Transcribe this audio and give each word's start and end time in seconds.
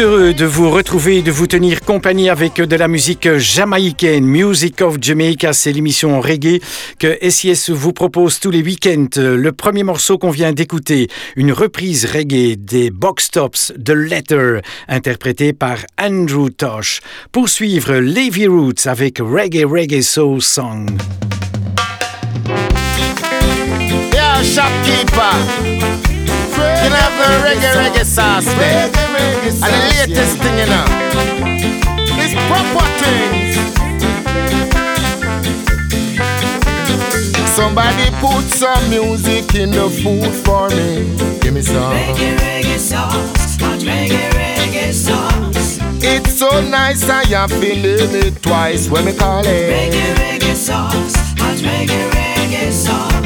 heureux 0.00 0.34
de 0.34 0.44
vous 0.44 0.70
retrouver 0.70 1.18
et 1.18 1.22
de 1.22 1.30
vous 1.30 1.46
tenir 1.46 1.80
compagnie 1.80 2.28
avec 2.28 2.54
de 2.54 2.76
la 2.76 2.88
musique 2.88 3.36
jamaïcaine. 3.36 4.24
Music 4.24 4.80
of 4.80 4.96
Jamaica, 5.00 5.52
c'est 5.52 5.72
l'émission 5.72 6.20
reggae 6.20 6.60
que 6.98 7.16
SIS 7.28 7.70
vous 7.70 7.92
propose 7.92 8.38
tous 8.38 8.50
les 8.50 8.62
week-ends. 8.62 9.08
Le 9.16 9.50
premier 9.50 9.82
morceau 9.82 10.18
qu'on 10.18 10.30
vient 10.30 10.52
d'écouter, 10.52 11.08
une 11.36 11.52
reprise 11.52 12.04
reggae 12.04 12.56
des 12.56 12.90
Box 12.90 13.30
Tops 13.30 13.72
de 13.76 13.92
Letter, 13.92 14.60
interprétée 14.88 15.52
par 15.52 15.78
Andrew 16.00 16.50
Tosh. 16.50 17.00
Poursuivre 17.32 17.94
Levy 17.94 18.46
Roots 18.46 18.86
avec 18.86 19.18
Reggae 19.18 19.64
Reggae 19.64 20.02
Soul 20.02 20.42
Song. 20.42 20.88
Yeah. 25.18 26.07
reggae, 26.58 26.84
you 26.84 26.90
know, 26.90 26.96
have 26.96 27.16
reggae, 27.46 27.72
reggae 27.80 28.04
sauce 28.04 28.44
there. 28.44 28.88
Reggae, 28.88 29.06
reggae 29.14 29.52
sauce, 29.52 29.62
and 29.64 29.72
the 29.74 29.80
latest 29.94 30.34
yeah. 30.36 30.42
thing, 30.42 30.56
you 30.58 30.66
know, 30.72 30.86
is 32.22 32.32
proper 32.48 32.86
things. 33.00 33.54
Somebody 37.54 38.06
put 38.20 38.44
some 38.54 38.84
music 38.90 39.54
in 39.54 39.70
the 39.70 39.88
food 40.02 40.32
for 40.44 40.68
me. 40.70 41.16
Give 41.40 41.54
me 41.54 41.62
some. 41.62 41.92
Reggae, 41.92 42.36
reggae 42.38 42.78
sauce, 42.78 43.56
reggae, 43.58 44.30
reggae 44.30 44.92
sauce. 44.92 45.78
It's 46.00 46.38
so 46.38 46.60
nice, 46.60 47.08
I 47.08 47.24
have 47.26 47.50
been 47.60 47.84
it 47.84 48.42
twice 48.42 48.88
when 48.88 49.04
we 49.06 49.12
call 49.12 49.44
it. 49.44 49.46
Reggae, 49.46 50.14
reggae 50.14 50.54
sauce, 50.54 51.16
hot 51.38 51.58
reggae, 51.58 52.10
reggae 52.10 52.70
sauce. 52.70 53.17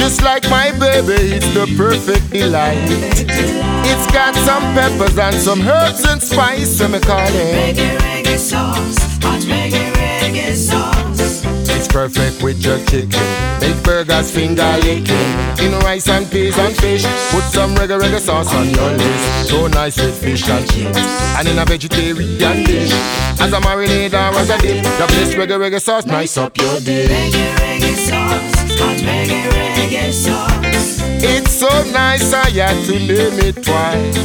Just 0.00 0.22
like 0.22 0.48
my 0.48 0.72
baby, 0.72 1.36
it's 1.36 1.52
the 1.52 1.66
perfect 1.76 2.30
delight. 2.30 2.88
It's 2.88 4.06
got 4.12 4.34
some 4.34 4.62
peppers 4.74 5.16
and 5.18 5.36
some 5.36 5.60
herbs 5.60 6.04
and 6.06 6.22
spice 6.22 6.80
when 6.80 6.92
me 6.92 7.00
call 7.00 7.20
it. 7.20 7.76
Reggae, 7.76 7.98
reggae 7.98 8.38
sauce. 8.38 8.96
Hot 9.22 9.42
reggae, 9.42 9.92
reggae 9.92 10.54
sauce. 10.54 11.44
It's 11.68 11.86
perfect 11.86 12.42
with 12.42 12.64
your 12.64 12.78
chicken. 12.86 13.20
Make 13.60 13.82
burgers 13.84 14.30
finger 14.30 14.72
licking. 14.82 15.30
In 15.60 15.78
rice 15.84 16.08
and 16.08 16.28
peas 16.30 16.56
and 16.58 16.74
fish. 16.76 17.04
Put 17.30 17.44
some 17.52 17.74
reggae 17.76 18.00
reggae 18.00 18.20
sauce 18.20 18.52
on 18.54 18.70
your 18.70 18.90
list. 18.96 19.50
So 19.50 19.66
nice 19.66 19.98
with 19.98 20.18
fish 20.18 20.48
and 20.48 20.66
chips. 20.70 20.98
And 21.36 21.46
in 21.46 21.58
a 21.58 21.64
vegetarian 21.66 22.64
dish. 22.64 22.90
As 23.38 23.52
a 23.52 23.60
marinade 23.60 24.14
or 24.14 24.38
as 24.40 24.48
a 24.48 24.58
dip. 24.58 24.82
The 24.82 25.06
best 25.12 25.36
reggae 25.36 25.58
reggae 25.60 25.80
sauce 25.80 26.06
nice 26.06 26.38
up 26.38 26.56
your 26.56 26.80
dish. 26.80 27.10
Reggae, 27.10 27.54
reggae 27.56 27.96
sauce. 28.08 28.59
Hot 28.80 28.96
reggae, 29.08 29.42
reggae 29.52 30.12
sauce. 30.12 31.00
It's 31.22 31.52
so 31.52 31.68
nice 31.92 32.32
I 32.32 32.48
had 32.50 32.84
to 32.86 32.92
name 32.98 33.38
it 33.48 33.62
twice. 33.62 34.16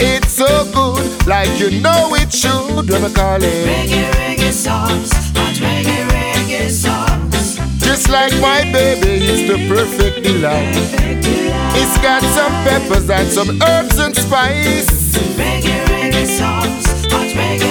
It's 0.00 0.32
so 0.32 0.46
good, 0.72 1.26
like 1.26 1.50
you 1.58 1.80
know 1.80 2.14
it 2.14 2.32
should. 2.32 2.88
When 2.90 3.04
I 3.04 3.12
call 3.12 3.42
it. 3.42 3.66
Reggae, 3.66 4.10
reggae 4.12 4.52
sauce. 4.52 5.10
Hot 5.36 5.56
reggae, 5.64 6.06
reggae 6.14 6.70
sauce. 6.70 7.58
Just 7.82 8.08
like 8.08 8.32
my 8.40 8.62
baby, 8.72 9.24
it's 9.24 9.44
the 9.50 9.58
perfect 9.68 10.22
delight. 10.22 10.76
It's 11.78 11.96
got 12.02 12.22
some 12.36 12.52
peppers 12.64 13.08
and 13.10 13.28
some 13.28 13.50
herbs 13.62 13.98
and 13.98 14.14
spice. 14.14 14.86
Reggae, 15.36 15.84
reggae 15.86 16.26
sauce. 16.26 16.86
Hot 17.10 17.28
reggae, 17.34 17.34
reggae 17.34 17.34
sauce. 17.34 17.62
You 17.62 17.65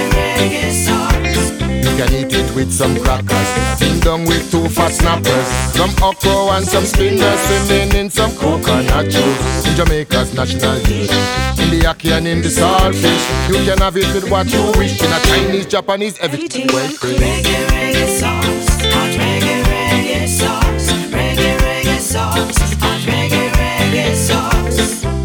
can 1.98 2.14
eat 2.14 2.34
it 2.34 2.56
with 2.56 2.72
some 2.72 2.96
crackers. 3.00 3.80
Ding 3.80 4.00
dong 4.00 4.26
with 4.26 4.50
two 4.52 4.68
fat 4.70 4.92
snappers. 4.92 5.48
Some 5.74 5.92
okra 6.04 6.58
and 6.58 6.66
some 6.66 6.86
spinners. 6.86 7.40
Swimming 7.40 7.96
in 7.96 8.10
some 8.10 8.32
coconut 8.36 9.06
juice. 9.06 9.68
In 9.68 9.76
Jamaica's 9.76 10.34
national 10.34 10.80
dish. 10.84 11.12
In 11.60 11.70
the 11.72 11.82
ackee 11.86 12.12
and 12.12 12.28
in 12.28 12.42
the 12.42 12.50
saltfish. 12.50 13.26
You 13.48 13.66
can 13.66 13.80
have 13.80 13.98
it 13.98 14.14
with 14.14 14.30
what 14.30 14.52
you 14.52 14.64
wish. 14.78 15.02
In 15.02 15.12
a 15.12 15.20
Chinese, 15.22 15.66
Japanese, 15.66 16.20
everything 16.20 16.68
well 16.68 17.95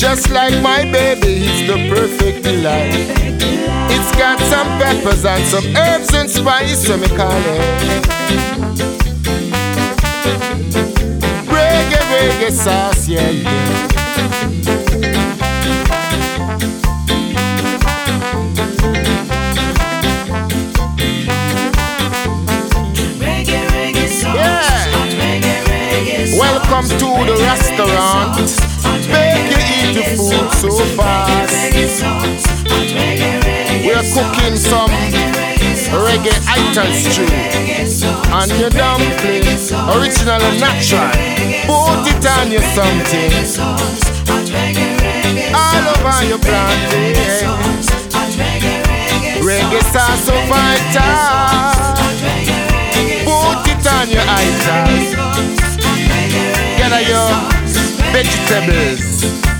Just 0.01 0.31
like 0.31 0.63
my 0.63 0.83
baby, 0.91 1.45
it's 1.45 1.71
the 1.71 1.77
perfect 1.95 2.43
delight. 2.43 2.95
It's 3.93 4.11
got 4.17 4.39
some 4.41 4.67
peppers 4.81 5.27
and 5.27 5.45
some 5.47 5.77
herbs 5.77 6.15
and 6.15 6.31
spice, 6.31 6.87
so 6.87 6.97
me 6.97 7.07
call 7.09 7.31
it. 7.31 7.61
Reggae, 11.53 12.01
reggae 12.13 12.51
sauce, 12.51 13.09
yeah, 13.09 13.29
yeah. 13.29 14.71
Reggae, 23.19 23.67
reggae 23.75 24.09
sauce. 24.09 24.35
Yeah. 24.35 24.87
Reggae, 25.21 25.57
reggae. 25.67 26.39
Welcome 26.39 26.89
to 26.89 27.33
the 27.33 27.37
restaurant. 27.43 28.60
Make 30.01 30.17
you 30.17 30.25
eat 30.25 30.31
the 30.31 30.49
food 30.57 30.73
so 30.73 30.85
fast. 30.97 31.53
We're 33.85 34.01
cooking 34.17 34.57
some 34.57 34.89
reggae 35.93 36.33
ital 36.49 36.89
stew 36.97 37.29
on 38.33 38.49
your 38.59 38.71
dumpling, 38.71 39.45
original 39.93 40.41
and 40.41 40.59
natural. 40.59 41.11
Put 41.69 42.09
it 42.09 42.25
on 42.33 42.51
your 42.51 42.65
something, 42.73 43.33
all 45.53 45.85
over 45.93 46.25
your 46.25 46.39
plantain. 46.39 47.15
Reggae 49.45 49.83
sauce 49.93 50.25
so 50.25 50.33
vital. 50.49 51.13
Put 53.29 53.69
it 53.69 53.87
on 53.87 54.09
your 54.09 54.25
ital. 54.25 54.89
Get 56.79 56.93
your 57.07 57.31
vegetables 58.13 59.60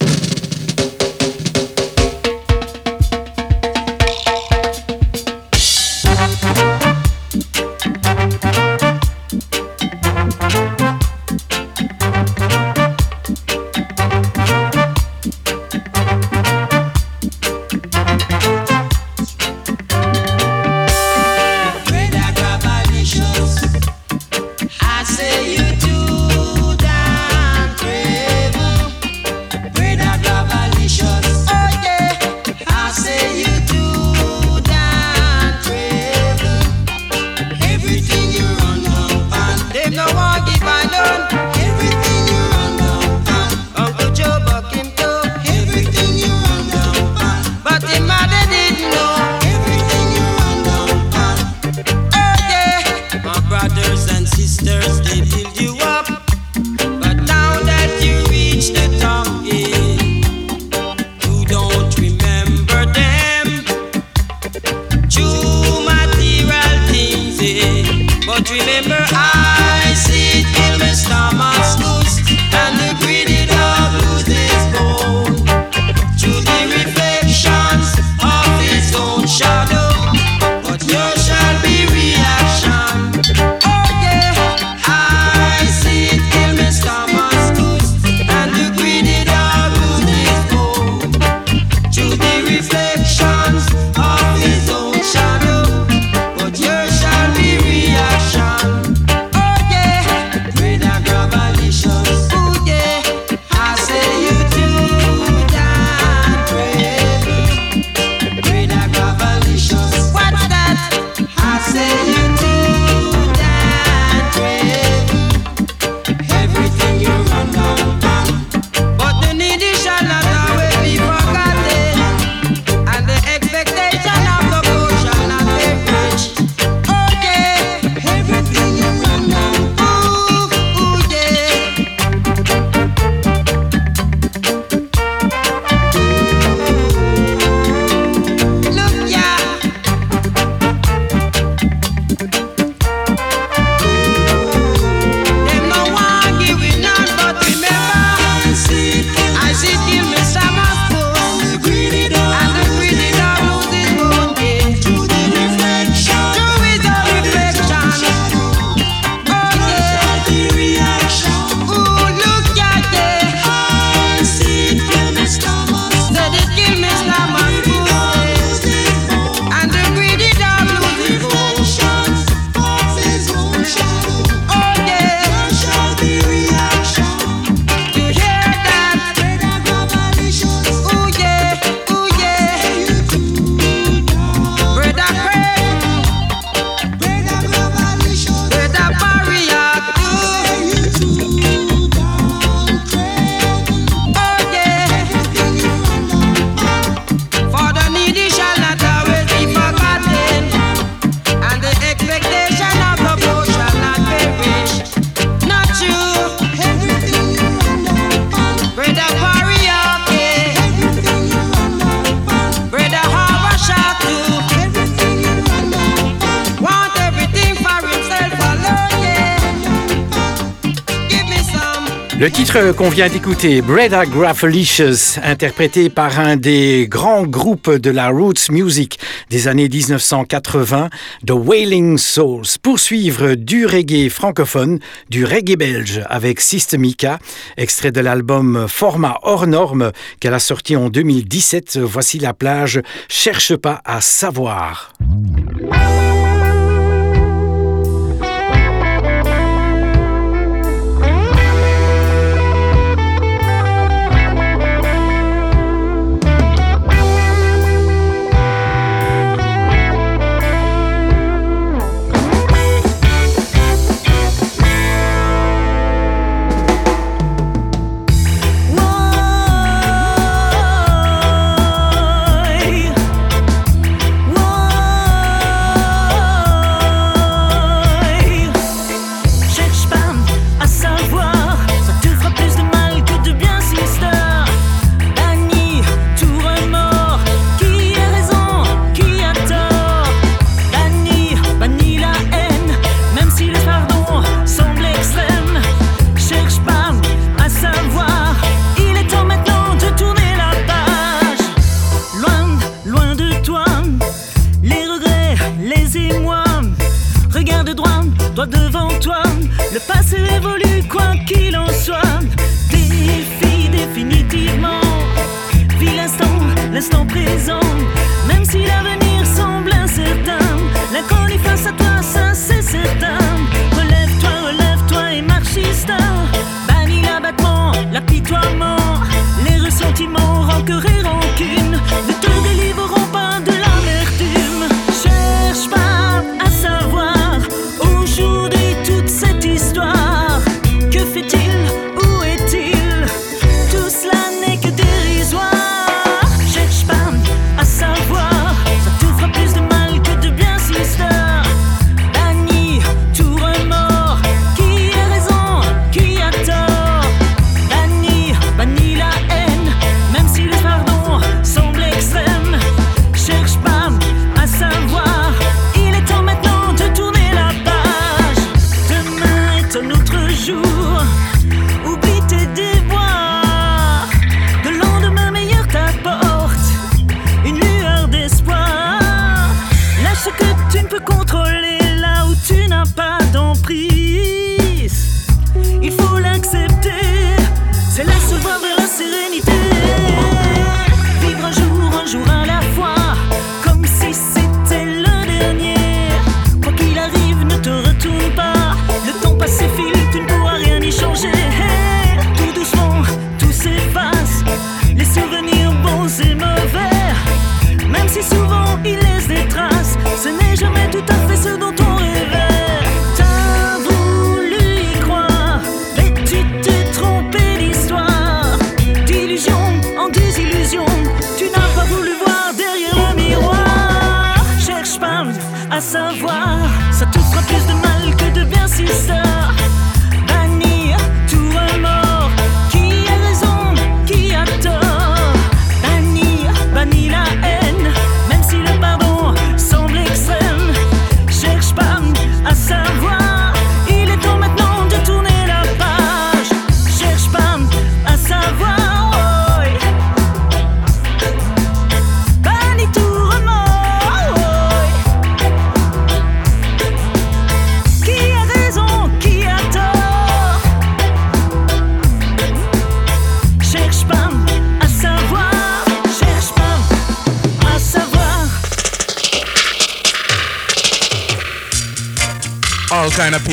titre 222.51 222.75
qu'on 222.75 222.89
vient 222.89 223.07
d'écouter, 223.07 223.61
Breda 223.61 224.05
Graffelicious, 224.05 225.19
interprété 225.23 225.89
par 225.89 226.19
un 226.19 226.35
des 226.35 226.85
grands 226.89 227.23
groupes 227.23 227.69
de 227.69 227.89
la 227.89 228.09
roots 228.09 228.49
music 228.49 228.99
des 229.29 229.47
années 229.47 229.69
1980, 229.69 230.89
The 231.25 231.31
Wailing 231.31 231.97
Souls. 231.97 232.43
Poursuivre 232.61 233.35
du 233.35 233.65
reggae 233.65 234.09
francophone, 234.09 234.79
du 235.09 235.23
reggae 235.23 235.55
belge 235.55 236.01
avec 236.09 236.41
Systemica, 236.41 237.19
extrait 237.55 237.93
de 237.93 238.01
l'album 238.01 238.65
Format 238.67 239.19
hors 239.23 239.47
norme 239.47 239.91
qu'elle 240.19 240.33
a 240.33 240.39
sorti 240.39 240.75
en 240.75 240.89
2017. 240.89 241.79
Voici 241.79 242.19
la 242.19 242.33
plage, 242.33 242.81
cherche 243.07 243.55
pas 243.55 243.81
à 243.85 244.01
savoir. 244.01 244.93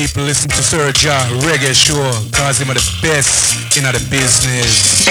People 0.09 0.23
listen 0.23 0.49
to 0.49 0.63
Sir 0.63 0.91
Reggae 0.91 1.73
Show 1.73 2.11
cause 2.31 2.59
him 2.59 2.71
are 2.71 2.73
the 2.73 2.99
best 3.01 3.77
in 3.77 3.83
the 3.83 3.99
business. 4.09 5.07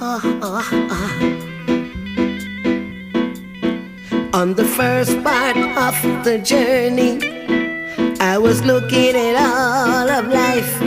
Uh, 0.00 0.20
uh, 0.42 0.62
uh. 0.90 1.18
On 4.38 4.54
the 4.54 4.64
first 4.64 5.20
part 5.24 5.56
of 5.56 6.24
the 6.24 6.38
journey, 6.38 7.18
I 8.20 8.38
was 8.38 8.62
looking 8.62 9.16
at 9.16 9.36
all 9.36 10.08
of 10.08 10.28
life. 10.28 10.78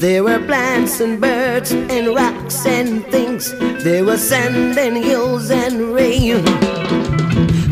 There 0.00 0.24
were 0.24 0.38
plants 0.46 1.00
and 1.00 1.20
birds 1.20 1.72
and 1.72 2.14
rocks 2.14 2.64
and 2.64 3.04
things. 3.06 3.52
There 3.84 4.04
was 4.04 4.26
sand 4.26 4.78
and 4.78 4.96
hills 4.96 5.50
and 5.50 5.92
rain. 5.92 6.44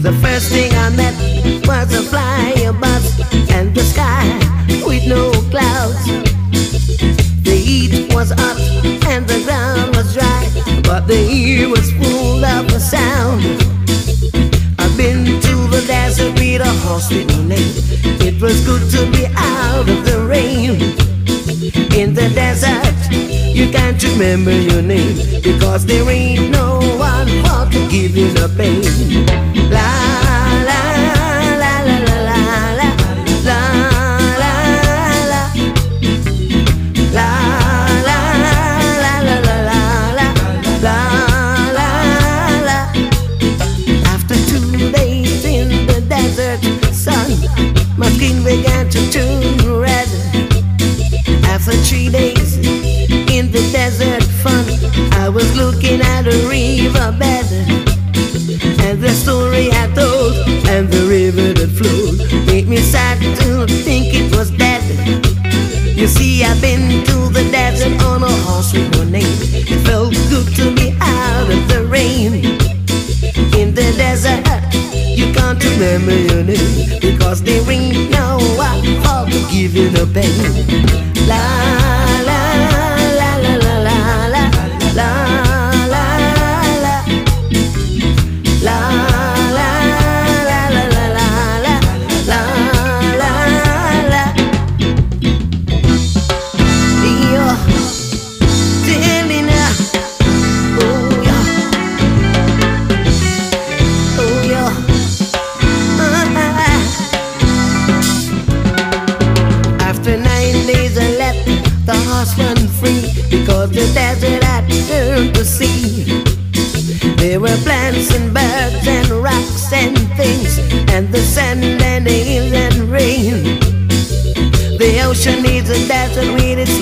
The 0.02 0.12
first 0.22 0.50
thing 0.52 0.70
I 0.74 0.90
met 0.90 1.17
was 1.68 1.92
a 1.92 2.02
fly 2.02 2.54
above 2.66 3.04
and 3.50 3.74
the 3.74 3.82
sky 3.82 4.24
with 4.86 5.06
no 5.06 5.30
clouds. 5.52 6.02
The 7.44 7.56
heat 7.66 8.14
was 8.14 8.32
up 8.32 8.58
and 9.12 9.28
the 9.28 9.42
ground 9.44 9.94
was 9.94 10.14
dry, 10.14 10.48
but 10.82 11.06
the 11.06 11.20
air 11.28 11.68
was 11.68 11.92
full 11.92 12.42
of 12.42 12.68
the 12.72 12.80
sound. 12.80 13.42
I've 14.78 14.96
been 14.96 15.26
to 15.26 15.54
the 15.74 15.84
desert 15.86 16.32
with 16.40 16.62
a 16.62 16.72
horse 16.84 17.10
with 17.10 17.28
no 17.28 17.42
name. 17.42 17.74
It 18.26 18.40
was 18.40 18.64
good 18.64 18.90
to 18.92 19.00
be 19.12 19.26
out 19.36 19.86
of 19.94 20.06
the 20.06 20.24
rain. 20.26 20.80
In 22.00 22.14
the 22.14 22.30
desert, 22.34 22.98
you 23.12 23.70
can't 23.70 24.02
remember 24.04 24.52
your 24.52 24.80
name 24.80 25.16
because 25.42 25.84
there 25.84 26.08
ain't 26.08 26.50
no 26.50 26.78
one 26.96 27.28
for 27.42 27.70
to 27.72 27.88
give 27.90 28.16
you 28.16 28.32
the 28.32 28.48
pain. 28.56 29.26
Life 29.70 30.07
I've 66.48 66.60
been 66.62 67.04
to 67.04 67.28
the 67.28 67.46
desert 67.52 68.02
on 68.02 68.22
a 68.22 68.32
horse 68.46 68.72
with 68.72 68.90
no 68.92 69.04
name. 69.04 69.38
It 69.52 69.80
felt 69.86 70.14
good 70.30 70.48
to 70.56 70.74
be 70.74 70.96
out 71.00 71.50
of 71.50 71.68
the 71.68 71.86
rain. 71.86 72.32
In 73.60 73.74
the 73.74 73.92
desert, 73.96 74.44
you 75.18 75.32
can't 75.34 75.62
remember 75.62 76.16
your 76.16 76.42
name 76.44 77.00
because 77.00 77.42
there 77.42 77.70
ain't 77.70 78.10
no 78.10 78.38
one 78.56 78.82
for 79.02 79.28
you 79.52 79.90
the 79.90 80.06
pain. 80.14 81.28
La 81.28 81.77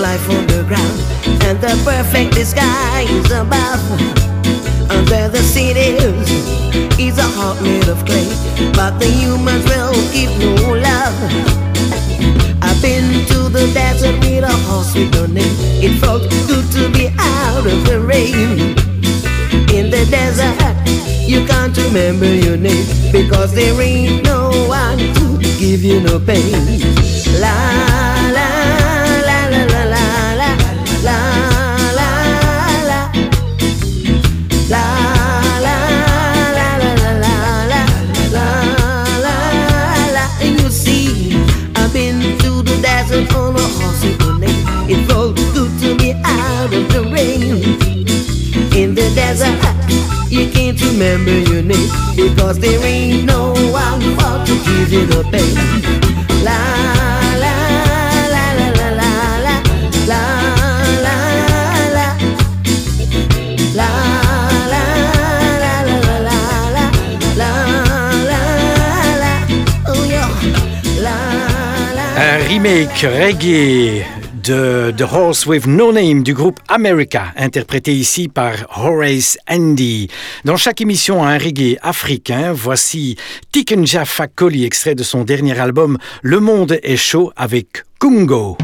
life 0.07 0.31
underground, 0.31 0.99
and 1.47 1.59
the 1.61 1.75
perfect 1.85 2.33
disguise 2.33 3.31
above. 3.43 3.83
Under 4.97 5.25
the 5.37 5.43
cities 5.55 6.29
is 7.07 7.19
a 7.19 7.29
heart 7.37 7.61
made 7.61 7.89
of 7.89 7.99
clay, 8.09 8.31
but 8.79 8.93
the 9.01 9.11
humans 9.21 9.65
will 9.71 9.95
give 10.17 10.33
no 10.39 10.55
love. 10.89 11.17
I've 12.67 12.81
been 12.81 13.09
to 13.31 13.39
the 13.57 13.67
desert 13.75 14.17
with 14.21 14.45
a 14.45 14.57
horse 14.67 14.95
with 14.95 15.11
no 15.13 15.27
name. 15.27 15.57
It 15.87 15.99
felt 15.99 16.23
good 16.51 16.67
to 16.77 16.83
be 16.97 17.07
out 17.19 17.67
of 17.67 17.79
the 17.89 17.99
rain. 18.13 18.77
In 19.79 19.87
the 19.95 20.05
desert, 20.19 20.77
you 21.33 21.45
can't 21.47 21.77
remember 21.85 22.31
your 22.47 22.57
name 22.57 22.87
because 23.11 23.53
there 23.55 23.77
ain't 23.83 24.23
no 24.25 24.51
one 24.69 24.99
to 25.19 25.27
give 25.59 25.83
you 25.83 26.01
no 26.01 26.21
pain. 26.21 26.81
La 27.41 28.16
because 51.27 52.59
there 52.61 52.81
ain't 52.85 53.25
no 53.25 53.53
one 53.73 54.01
to 54.47 54.55
give 54.65 54.93
you 54.93 55.07
the 55.07 55.25
pain. 55.33 55.55
La 56.45 56.59
la 57.43 57.55
la 58.35 58.45
la 58.59 58.71
la 58.71 58.89
la 59.01 59.11
la 59.43 59.59
la 60.07 60.23
la 61.05 61.17
la 61.97 62.09
La 63.75 63.91
la 64.73 64.85
la 65.63 65.75
la 65.75 66.07
la 66.27 66.39
la 67.37 67.51
la 67.97 68.41
la 69.23 69.33
Oh 69.89 70.03
La 71.03 71.17
la 71.97 72.07
Un 72.17 72.49
remake 72.49 73.03
reggae 73.03 74.16
The 74.47 75.03
Horse 75.03 75.45
with 75.45 75.67
No 75.67 75.93
Name 75.93 76.23
du 76.23 76.33
groupe 76.33 76.61
America, 76.69 77.33
interprété 77.37 77.93
ici 77.93 78.29
par 78.29 78.55
Horace 78.77 79.37
Andy. 79.49 80.09
Dans 80.45 80.57
chaque 80.57 80.81
émission, 80.81 81.25
un 81.25 81.37
reggae 81.37 81.79
africain. 81.83 82.53
Voici 82.53 83.17
Tikenja 83.51 84.05
Fakoli, 84.05 84.65
extrait 84.65 84.95
de 84.95 85.03
son 85.03 85.25
dernier 85.25 85.59
album 85.59 85.99
Le 86.23 86.39
Monde 86.39 86.79
est 86.85 86.97
chaud 86.97 87.33
avec 87.35 87.83
Kungo. 87.99 88.57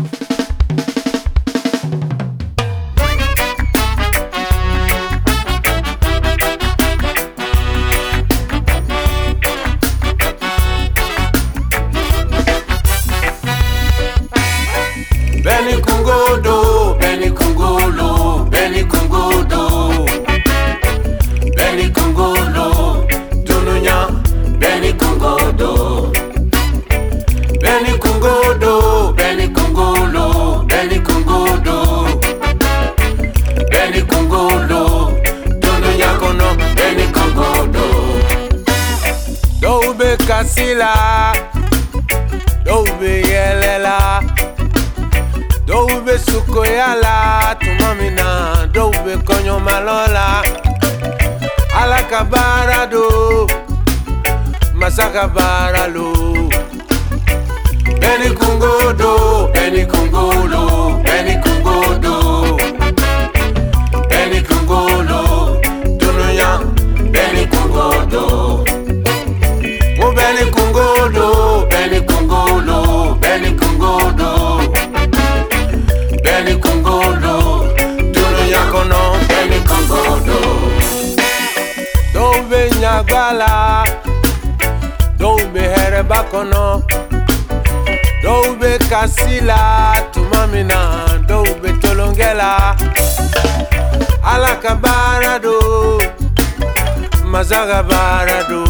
mina 47.95 48.69
dobe 48.73 49.17
konyo 49.25 49.61
malola. 49.61 50.43
Alaka 51.81 52.25
barado 52.25 53.49
masaka 54.75 55.29
baralo 55.29 56.13
eni 58.09 58.31
kungodo 58.39 59.51
eni 59.55 59.87
kungolo 59.87 61.03
kɔnɔ 86.33 86.65
dɔw 88.23 88.45
be 88.61 88.71
kasi 88.91 89.35
la 89.49 89.61
tuma 90.13 90.41
min 90.53 90.67
na 90.71 90.81
dɔw 91.29 91.45
be 91.61 91.69
tolonkɛ 91.83 92.31
la 92.41 92.51
ala 94.33 94.53
ka 94.63 94.73
baara 94.83 95.35
do 95.45 95.57
masa 97.33 97.61
ka 97.71 97.81
baara 97.91 98.39
do 98.51 98.61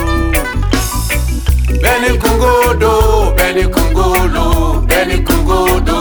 bɛɛ 1.82 1.94
ni 2.02 2.10
kungo 2.22 2.52
do 2.82 2.92
bɛɛ 3.36 3.54
ni 3.56 3.64
kungo 3.74 4.06
lo 4.34 4.46
bɛɛ 4.88 5.02
ni 5.08 5.16
kungo 5.28 5.58
do 5.88 5.98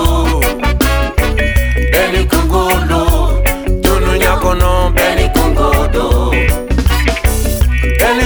bɛɛ 1.91 2.05
ni 2.13 2.21
kungo 2.31 2.63
lo 2.89 3.01
dunuya 3.83 4.33
kɔnɔ 4.43 4.71
bɛɛ 4.95 5.11
ni 5.17 5.25
kungo 5.35 5.69
do 5.95 6.05
bɛɛ 7.99 8.09
ni 8.17 8.25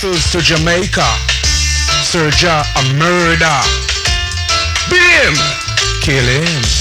to 0.00 0.40
Jamaica. 0.40 1.02
Sergio 2.02 2.62
a 2.76 2.94
murder. 2.94 3.60
Beat 4.88 5.02
him! 5.02 5.34
Kill 6.00 6.24
him. 6.24 6.77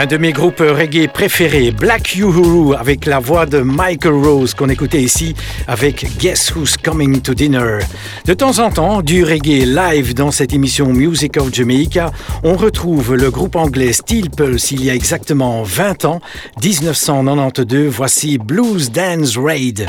Un 0.00 0.06
de 0.06 0.16
mes 0.16 0.30
groupes 0.32 0.60
reggae 0.60 1.08
préférés, 1.08 1.72
Black 1.72 2.14
Uhuru, 2.14 2.76
avec 2.76 3.04
la 3.04 3.18
voix 3.18 3.46
de 3.46 3.58
Michael 3.58 4.12
Rose 4.12 4.54
qu'on 4.54 4.68
écoutait 4.68 5.02
ici 5.02 5.34
avec 5.66 6.06
Guess 6.18 6.54
Who's 6.54 6.76
Coming 6.76 7.20
to 7.20 7.34
Dinner. 7.34 7.80
De 8.24 8.32
temps 8.32 8.60
en 8.60 8.70
temps, 8.70 9.02
du 9.02 9.24
reggae 9.24 9.64
live 9.66 10.14
dans 10.14 10.30
cette 10.30 10.54
émission 10.54 10.92
Music 10.92 11.36
of 11.36 11.52
Jamaica, 11.52 12.12
on 12.44 12.54
retrouve 12.54 13.16
le 13.16 13.32
groupe 13.32 13.56
anglais 13.56 13.92
Steel 13.92 14.30
Pulse 14.30 14.70
il 14.70 14.84
y 14.84 14.90
a 14.90 14.94
exactement 14.94 15.64
20 15.64 16.04
ans, 16.04 16.20
1992, 16.62 17.92
voici 17.92 18.38
Blues 18.38 18.92
Dance 18.92 19.36
Raid. 19.36 19.84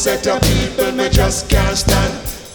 set 0.00 0.26
of 0.28 0.40
people 0.40 0.92
me 0.92 1.10
just 1.10 1.50
can't 1.50 1.76
stand. 1.76 2.14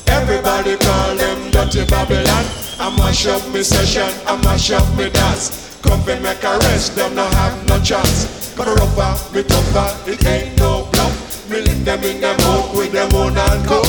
Everybody 0.09 0.77
call 0.77 1.15
them 1.15 1.51
dirty 1.51 1.85
Babylon. 1.85 2.45
I 2.81 2.89
mash 2.97 3.27
up 3.27 3.45
me 3.53 3.61
session, 3.61 4.09
I 4.25 4.33
mash 4.41 4.71
up 4.71 4.81
me 4.97 5.11
dance. 5.11 5.77
Come 5.83 6.01
and 6.09 6.23
make 6.23 6.43
a 6.43 6.57
rest, 6.65 6.95
them 6.95 7.13
no 7.13 7.23
have 7.37 7.53
no 7.69 7.77
chance. 7.81 8.49
But 8.57 8.65
rougher, 8.65 9.13
me 9.29 9.43
tougher, 9.43 9.93
it 10.09 10.25
ain't 10.25 10.57
no 10.57 10.89
bluff. 10.89 11.13
Me 11.47 11.61
lick 11.61 11.85
them 11.85 12.01
in 12.01 12.19
them 12.19 12.35
mouth 12.41 12.75
with 12.75 12.91
them 12.91 13.13
own 13.13 13.37
and 13.37 13.61
cook. 13.67 13.85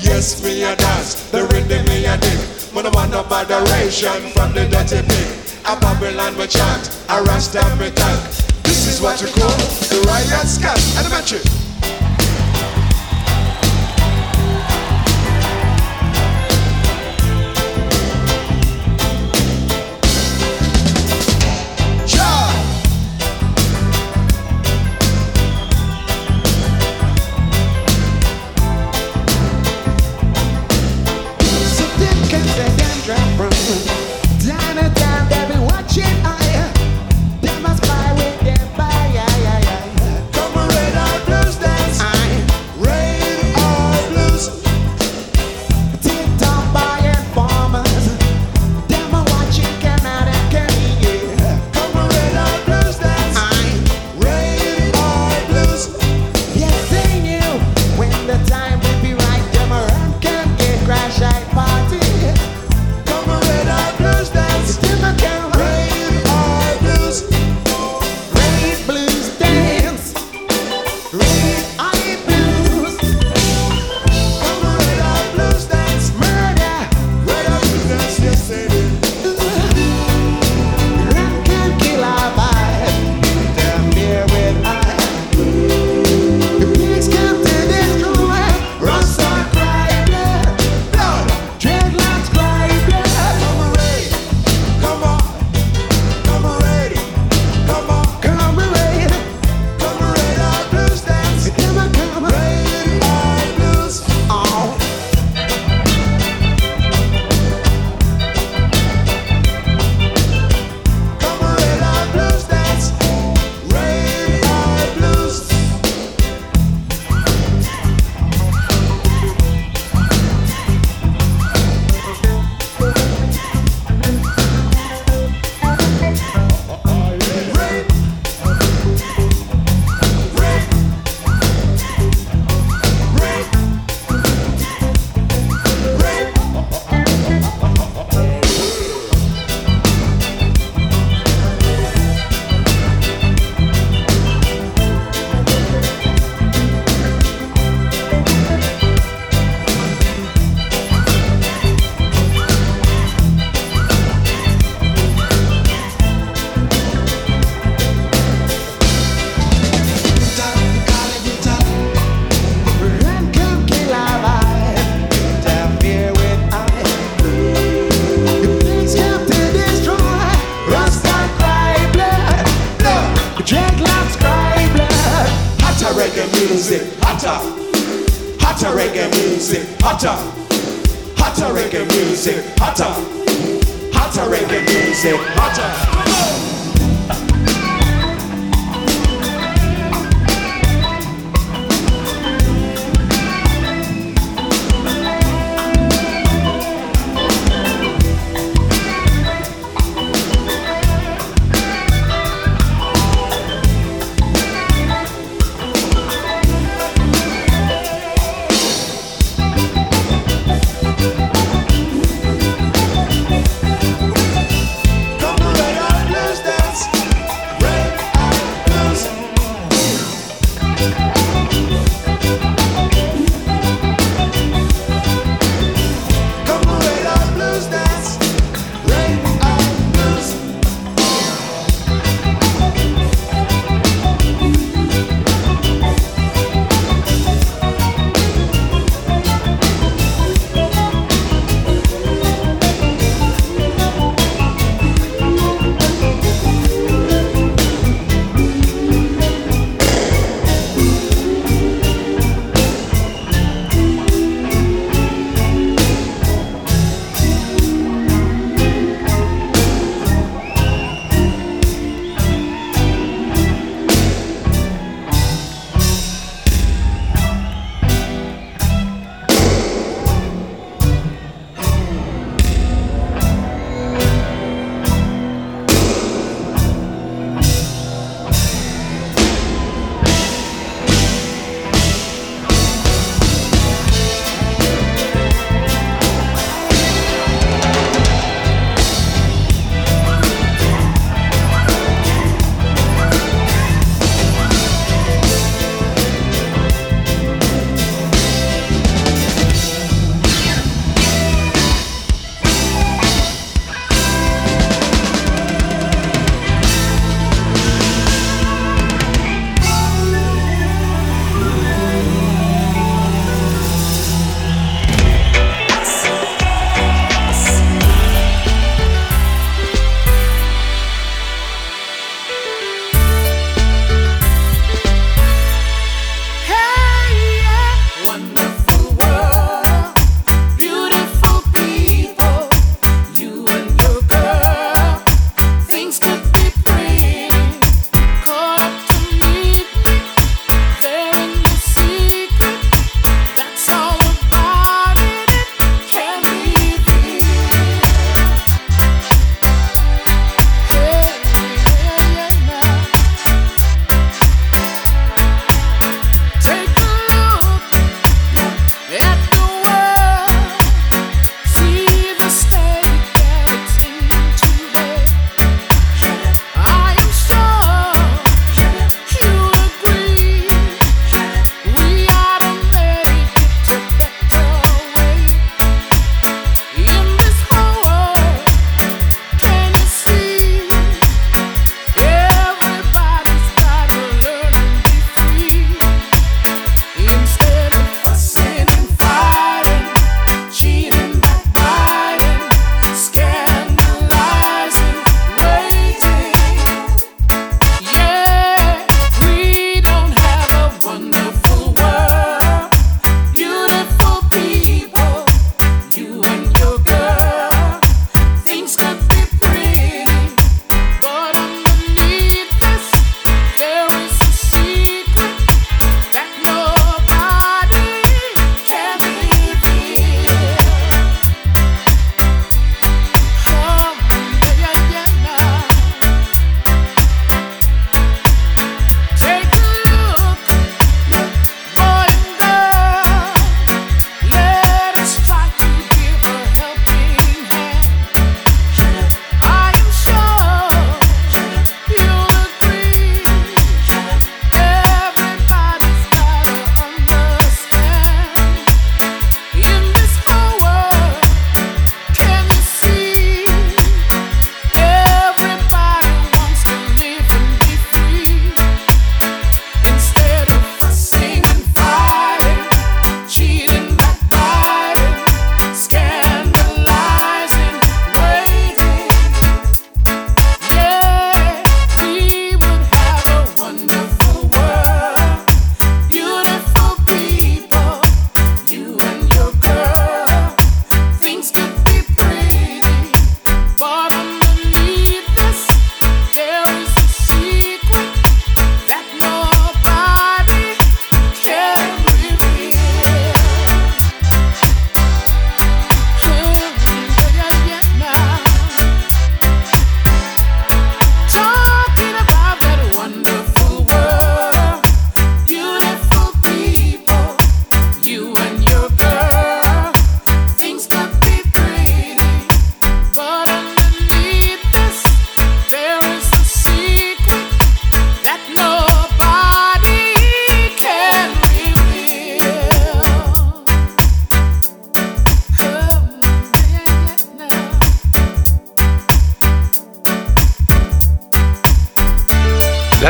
Yes, 0.00 0.42
me 0.42 0.64
a 0.64 0.74
dance, 0.74 1.28
the 1.28 1.44
rhythm 1.52 1.84
me 1.92 2.06
a 2.06 2.16
dip. 2.16 2.40
Wanna 2.72 2.88
want 2.96 3.10
no 3.12 3.24
moderation 3.28 4.24
from 4.32 4.56
the 4.56 4.64
dirty 4.72 5.04
pig. 5.04 5.28
A 5.68 5.76
Babylon 5.76 6.32
me 6.38 6.46
chant, 6.46 6.88
a 7.12 7.20
Rasta 7.28 7.60
me 7.76 7.90
tank. 7.90 8.24
This 8.64 8.88
is 8.88 9.02
what 9.02 9.20
you 9.20 9.28
call 9.36 9.52
the 9.92 10.00
riot 10.08 10.48
scat. 10.48 10.80
And 10.96 11.04
the 11.04 11.65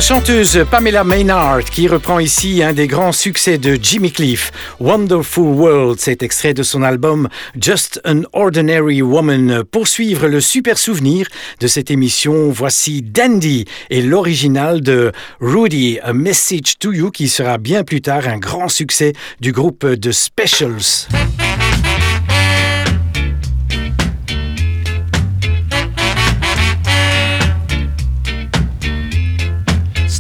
chanteuse 0.07 0.65
Pamela 0.71 1.03
Maynard 1.03 1.65
qui 1.65 1.89
reprend 1.89 2.21
ici 2.21 2.63
un 2.63 2.73
des 2.73 2.87
grands 2.87 3.11
succès 3.11 3.59
de 3.59 3.77
Jimmy 3.83 4.13
Cliff, 4.13 4.53
Wonderful 4.79 5.49
World, 5.49 5.99
cet 5.99 6.23
extrait 6.23 6.55
de 6.55 6.63
son 6.63 6.85
album 6.85 7.29
Just 7.61 8.01
an 8.05 8.23
Ordinary 8.33 9.03
Woman. 9.03 9.65
Pour 9.65 9.89
suivre 9.89 10.29
le 10.29 10.41
super 10.41 10.79
souvenir 10.79 11.27
de 11.59 11.67
cette 11.67 11.91
émission, 11.91 12.51
voici 12.51 13.03
Dandy 13.03 13.65
et 13.91 14.01
l'original 14.01 14.81
de 14.81 15.11
Rudy, 15.41 15.99
A 16.05 16.13
Message 16.13 16.79
to 16.79 16.93
You 16.93 17.11
qui 17.11 17.27
sera 17.29 17.59
bien 17.59 17.83
plus 17.83 18.01
tard 18.01 18.29
un 18.29 18.39
grand 18.39 18.69
succès 18.69 19.13
du 19.41 19.51
groupe 19.51 19.85
The 20.01 20.13
Specials. 20.13 21.09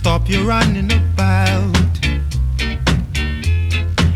Stop 0.07 0.31
your 0.31 0.45
running 0.45 0.93
about. 0.93 1.75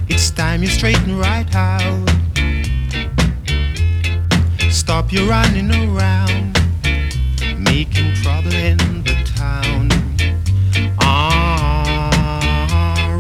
It's 0.09 0.31
time 0.31 0.63
you 0.63 0.69
straighten 0.69 1.19
right 1.19 1.53
out. 1.53 2.09
Stop 4.71 5.11
your 5.13 5.27
running 5.29 5.73
around, 5.73 6.57
making 7.59 8.15
trouble 8.23 8.55
in 8.55 8.79
the 9.03 9.17
town. 9.35 9.89
Ah, 11.01 12.01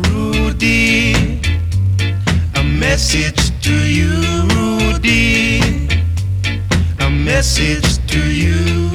Rudy, 0.08 1.40
a 2.54 2.62
message 2.62 3.50
to 3.62 3.74
you, 3.74 4.12
Rudy, 4.54 5.88
a 7.00 7.10
message 7.10 7.98
to 8.06 8.30
you. 8.32 8.90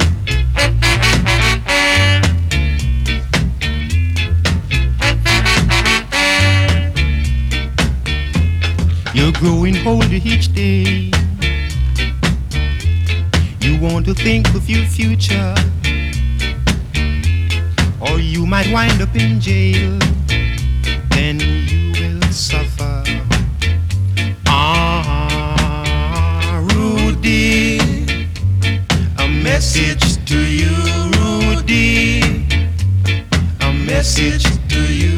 Growing 9.38 9.76
older 9.86 10.14
each 10.24 10.52
day. 10.54 11.10
You 13.60 13.78
want 13.80 14.06
to 14.06 14.14
think 14.14 14.48
of 14.54 14.68
your 14.68 14.86
future, 14.86 15.54
or 18.00 18.18
you 18.18 18.46
might 18.46 18.72
wind 18.72 19.02
up 19.02 19.14
in 19.14 19.38
jail. 19.40 19.98
Then 21.10 21.40
you 21.40 21.92
will 21.92 22.22
suffer. 22.32 23.04
Ah, 24.46 25.82
Rudy, 26.72 27.78
a 29.18 29.28
message 29.28 30.24
to 30.24 30.38
you, 30.38 30.74
Rudy, 31.18 32.22
a 33.60 33.72
message 33.72 34.44
to 34.68 34.80
you. 34.92 35.15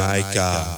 Of 0.00 0.22
Jamaica. 0.22 0.69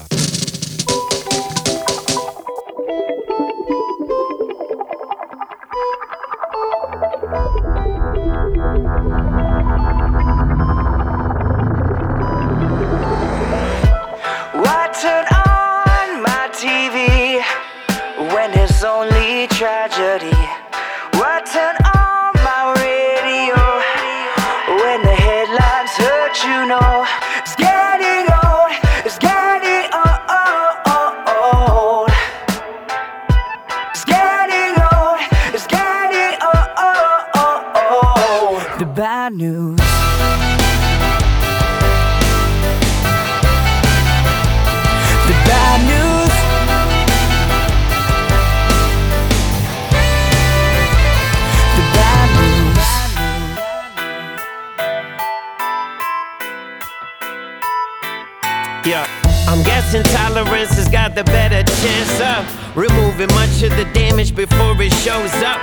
Removing 63.23 63.35
much 63.35 63.63
of 63.63 63.77
the 63.77 63.85
damage 63.93 64.35
before 64.35 64.81
it 64.81 64.93
shows 64.93 65.33
up. 65.43 65.61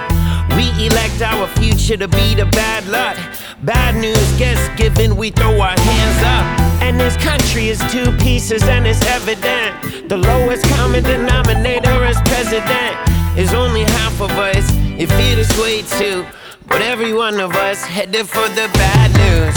We 0.55 0.69
elect 0.85 1.21
our 1.21 1.47
future 1.59 1.97
to 1.97 2.07
be 2.07 2.35
the 2.35 2.45
bad 2.51 2.85
luck. 2.87 3.17
Bad 3.63 3.95
news 3.95 4.31
gets 4.37 4.67
given, 4.77 5.15
we 5.15 5.31
throw 5.31 5.59
our 5.59 5.79
hands 5.79 6.23
up. 6.23 6.81
And 6.81 6.99
this 6.99 7.17
country 7.17 7.69
is 7.69 7.79
two 7.91 8.11
pieces, 8.17 8.63
and 8.63 8.87
it's 8.87 9.05
evident. 9.05 10.09
The 10.09 10.17
lowest 10.17 10.65
common 10.75 11.03
denominator 11.03 12.03
as 12.03 12.17
president 12.21 12.95
is 13.37 13.53
only 13.53 13.83
half 13.83 14.21
of 14.21 14.31
us. 14.31 14.65
It 14.97 15.07
feel 15.07 15.35
this 15.35 15.51
way 15.59 15.81
too, 15.81 16.25
but 16.67 16.81
every 16.81 17.13
one 17.13 17.39
of 17.39 17.55
us 17.55 17.83
headed 17.83 18.27
for 18.27 18.47
the 18.49 18.69
bad 18.73 19.09
news. 19.23 19.55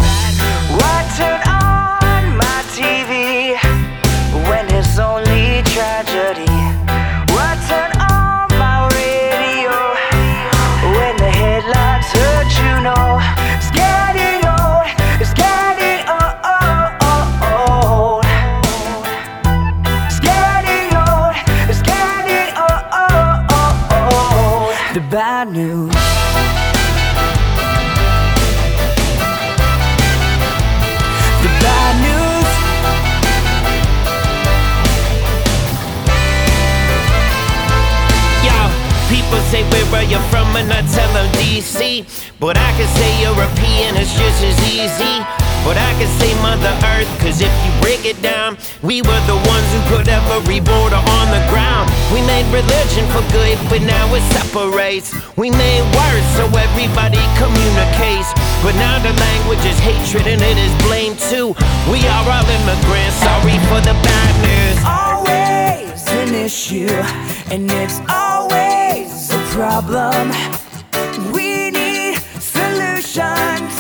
Why 0.78 1.14
turn 1.16 1.51
where 39.93 40.09
you're 40.09 40.26
from 40.32 40.57
and 40.57 40.72
I 40.72 40.80
tell 40.88 41.12
them 41.12 41.28
DC. 41.36 42.09
But 42.40 42.57
I 42.57 42.72
can 42.80 42.88
say 42.97 43.11
European, 43.20 43.95
it's 44.01 44.16
just 44.16 44.40
as 44.40 44.57
easy. 44.72 45.20
But 45.62 45.76
I 45.78 45.93
can 46.01 46.11
say 46.18 46.32
Mother 46.43 46.74
Earth, 46.97 47.07
cause 47.20 47.38
if 47.38 47.53
you 47.62 47.70
break 47.84 48.03
it 48.09 48.18
down, 48.20 48.59
we 48.82 49.05
were 49.05 49.22
the 49.30 49.38
ones 49.47 49.68
who 49.70 49.80
put 49.95 50.09
every 50.09 50.59
border 50.59 50.99
on 50.99 51.26
the 51.30 51.45
ground. 51.53 51.86
We 52.11 52.24
made 52.26 52.49
religion 52.51 53.05
for 53.14 53.22
good, 53.30 53.55
but 53.70 53.84
now 53.84 54.11
it 54.16 54.24
separates. 54.34 55.14
We 55.36 55.53
made 55.53 55.84
words 55.95 56.26
so 56.34 56.49
everybody 56.51 57.22
communicates. 57.38 58.32
But 58.64 58.74
now 58.80 58.99
the 58.99 59.14
language 59.14 59.62
is 59.68 59.78
hatred 59.78 60.26
and 60.26 60.40
it 60.43 60.59
is 60.59 60.72
blame 60.82 61.14
too. 61.30 61.55
We 61.93 62.01
are 62.09 62.26
all 62.26 62.49
immigrants, 62.49 63.20
sorry 63.22 63.61
for 63.70 63.80
the 63.86 63.95
bad 64.03 64.32
news. 64.43 64.78
Always 64.82 66.01
an 66.11 66.34
issue, 66.34 66.90
and 67.53 67.70
it's 67.70 68.01
always 68.11 68.31
problem. 69.53 70.30
We 71.30 71.70
need 71.70 72.16
solutions. 72.40 73.74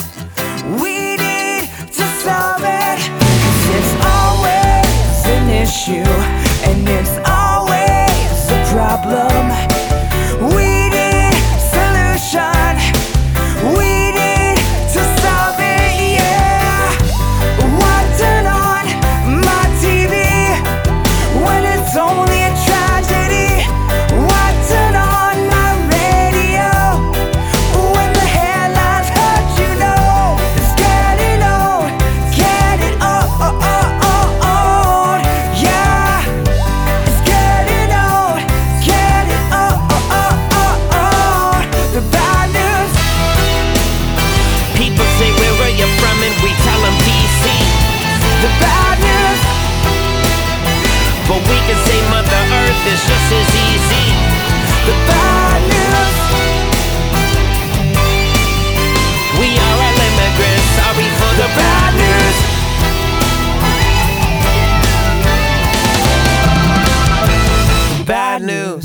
We 0.82 1.16
need 1.16 1.64
to 1.96 2.04
solve 2.24 2.62
it. 2.62 3.00
Cause 3.42 3.64
it's 3.78 3.94
always 4.18 5.16
an 5.36 5.48
issue, 5.64 6.12
and 6.68 6.86
it's 6.86 7.16
always 7.26 8.50
a 8.50 8.58
problem. 8.74 9.31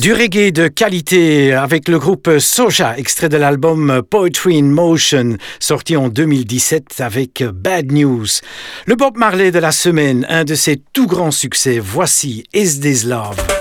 Du 0.08 0.14
reggae 0.14 0.53
de 0.53 0.70
qualité 0.70 1.51
avec 1.51 1.89
le 1.89 1.99
groupe 1.99 2.30
Soja, 2.39 2.97
extrait 2.97 3.28
de 3.28 3.36
l'album 3.36 4.01
Poetry 4.10 4.58
in 4.58 4.64
Motion, 4.64 5.36
sorti 5.60 5.97
en 5.97 6.08
2017 6.08 7.01
avec 7.01 7.43
Bad 7.43 7.91
News. 7.91 8.26
Le 8.86 8.95
Bob 8.95 9.18
Marley 9.18 9.51
de 9.51 9.60
la 9.60 9.74
semaine, 9.74 10.26
un 10.30 10.45
de 10.45 10.55
ses 10.55 10.82
tout 10.93 11.08
grands 11.08 11.32
succès, 11.32 11.80
voici 11.80 12.45
Is 12.53 12.80
This 12.80 13.03
Love? 13.03 13.57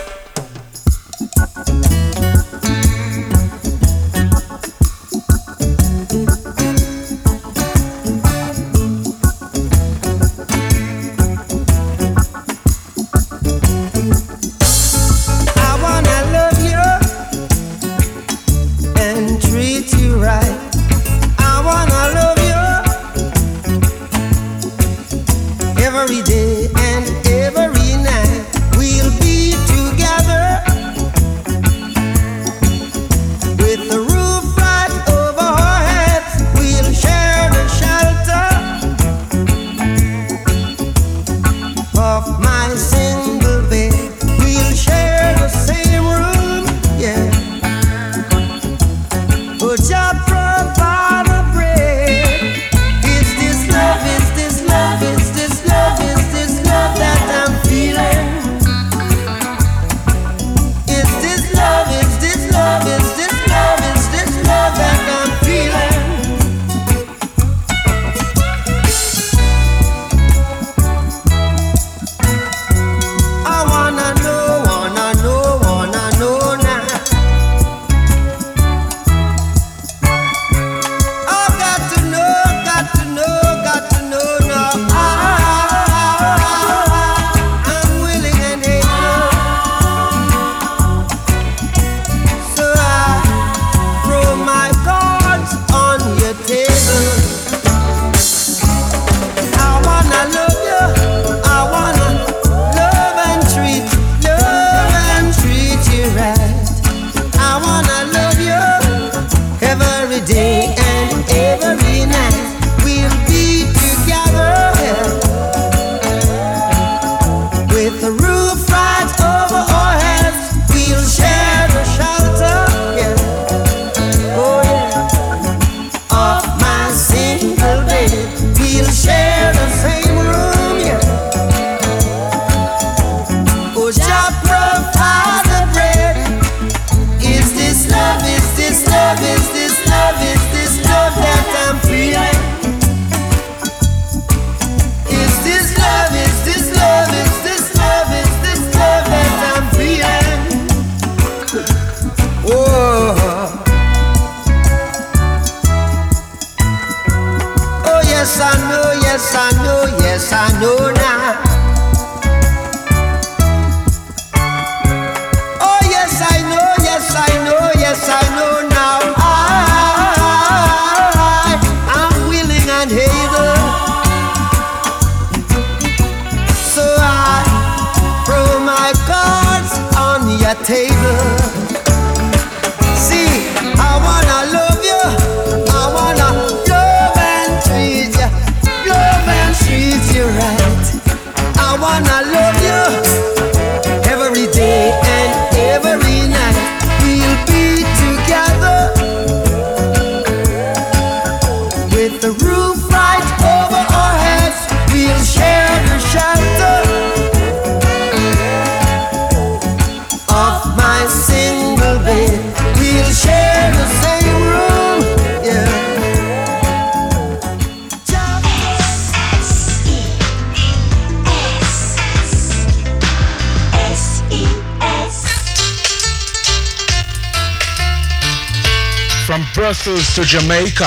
Brussels 229.66 230.14
to 230.14 230.22
Jamaica. 230.22 230.86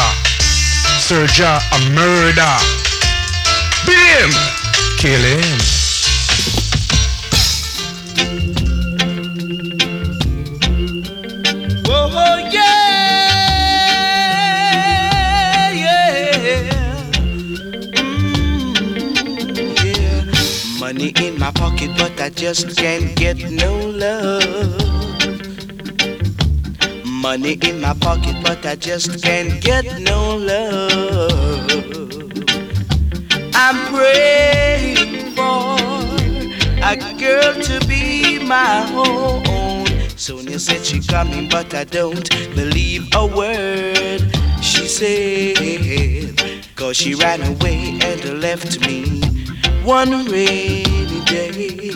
Serja 1.04 1.60
a 1.76 1.80
murder. 1.92 2.56
Beat. 3.86 4.34
Kill 4.98 5.20
him. 5.20 5.60
Money 20.80 21.12
in 21.22 21.38
my 21.38 21.52
pocket, 21.52 21.92
but 21.98 22.18
I 22.22 22.30
just 22.30 22.78
can't 22.78 23.14
get 23.18 23.52
no 23.52 23.90
love. 23.90 24.89
Money 27.30 27.60
in 27.62 27.80
my 27.80 27.94
pocket, 27.94 28.36
but 28.44 28.66
I 28.66 28.76
just 28.76 29.24
can't 29.24 29.62
get 29.62 30.00
no 30.02 30.36
love. 30.36 31.70
I'm 33.54 33.78
praying 33.94 35.36
for 35.36 35.78
a 36.82 36.96
girl 37.20 37.54
to 37.54 37.86
be 37.88 38.40
my 38.40 38.92
own. 38.96 39.86
Sonia 40.18 40.58
said 40.58 40.84
she 40.84 41.02
coming, 41.06 41.48
but 41.48 41.72
I 41.76 41.84
don't 41.84 42.28
believe 42.56 43.08
a 43.14 43.28
word 43.28 44.22
she 44.60 44.88
said. 44.88 46.36
Cause 46.76 46.98
she 46.98 47.14
ran 47.14 47.44
away 47.44 48.00
and 48.02 48.42
left 48.42 48.80
me 48.88 49.22
one 49.84 50.26
rainy 50.26 51.24
day. 51.26 51.92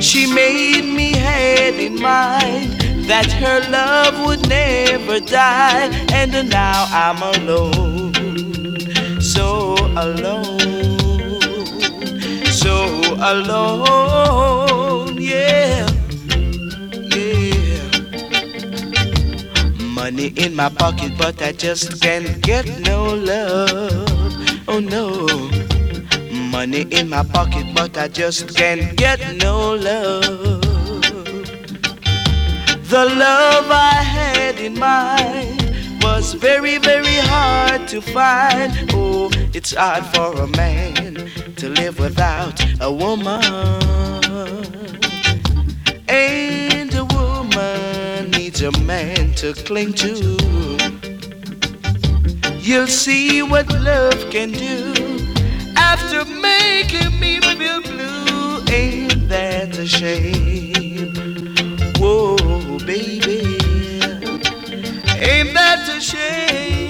She 0.00 0.24
made 0.32 0.86
me 0.86 1.12
had 1.12 1.74
in 1.74 2.00
mind 2.00 2.71
that 3.12 3.30
her 3.30 3.60
love 3.68 4.24
would 4.24 4.48
never 4.48 5.20
die, 5.20 5.90
and 6.14 6.32
now 6.48 6.86
I'm 6.88 7.20
alone, 7.34 8.14
so 9.20 9.74
alone, 9.98 10.58
so 12.50 12.88
alone, 13.20 15.20
yeah, 15.20 15.86
yeah. 17.14 17.84
Money 19.78 20.28
in 20.28 20.56
my 20.56 20.70
pocket, 20.70 21.12
but 21.18 21.42
I 21.42 21.52
just 21.52 22.00
can't 22.00 22.40
get 22.40 22.64
no 22.80 23.12
love. 23.12 24.08
Oh 24.68 24.80
no. 24.80 25.28
Money 26.50 26.86
in 26.90 27.10
my 27.10 27.24
pocket, 27.24 27.66
but 27.74 27.98
I 27.98 28.08
just 28.08 28.56
can't 28.56 28.96
get 28.96 29.36
no 29.36 29.74
love. 29.74 30.61
The 32.92 33.06
love 33.06 33.70
I 33.70 34.02
had 34.02 34.58
in 34.60 34.78
mind 34.78 36.02
was 36.02 36.34
very, 36.34 36.76
very 36.76 37.16
hard 37.32 37.88
to 37.88 38.02
find. 38.02 38.70
Oh, 38.92 39.30
it's 39.54 39.74
hard 39.74 40.04
for 40.14 40.42
a 40.42 40.46
man 40.46 41.14
to 41.56 41.70
live 41.70 41.98
without 41.98 42.62
a 42.82 42.92
woman. 42.92 43.42
And 46.06 46.94
a 46.94 47.04
woman 47.16 48.30
needs 48.32 48.60
a 48.60 48.72
man 48.82 49.32
to 49.36 49.54
cling 49.54 49.94
to. 49.94 50.36
You'll 52.58 52.86
see 52.88 53.42
what 53.42 53.72
love 53.72 54.20
can 54.28 54.50
do 54.50 54.92
after 55.78 56.26
making 56.26 57.18
me 57.18 57.40
feel 57.40 57.80
blue. 57.80 58.60
Ain't 58.70 59.30
that 59.30 59.78
a 59.78 59.86
shame? 59.86 61.14
Whoa, 61.96 62.41
baby, 62.84 63.58
ain't 65.20 65.54
that 65.54 65.88
a 65.88 66.00
shame? 66.00 66.81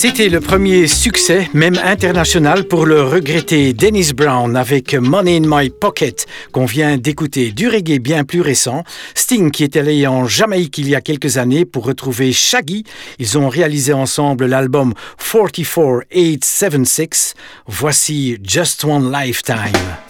C'était 0.00 0.28
le 0.28 0.40
premier 0.40 0.86
succès, 0.86 1.50
même 1.54 1.76
international, 1.82 2.68
pour 2.68 2.86
le 2.86 3.02
regretté 3.02 3.72
Dennis 3.72 4.12
Brown 4.14 4.56
avec 4.56 4.94
Money 4.94 5.38
in 5.38 5.42
My 5.44 5.70
Pocket, 5.70 6.24
qu'on 6.52 6.66
vient 6.66 6.96
d'écouter. 6.96 7.50
Du 7.50 7.66
reggae 7.66 7.98
bien 7.98 8.22
plus 8.22 8.40
récent, 8.40 8.84
Sting 9.16 9.50
qui 9.50 9.64
est 9.64 9.74
allé 9.74 10.06
en 10.06 10.24
Jamaïque 10.24 10.78
il 10.78 10.88
y 10.88 10.94
a 10.94 11.00
quelques 11.00 11.36
années 11.36 11.64
pour 11.64 11.84
retrouver 11.84 12.32
Shaggy. 12.32 12.84
Ils 13.18 13.38
ont 13.38 13.48
réalisé 13.48 13.92
ensemble 13.92 14.46
l'album 14.46 14.94
44876. 15.18 17.34
Voici 17.66 18.38
Just 18.44 18.84
One 18.84 19.10
Lifetime. 19.10 20.06